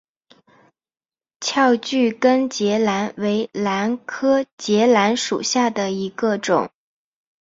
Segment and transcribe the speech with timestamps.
[1.39, 6.71] 翘距根节兰为兰科节兰属下的一个种。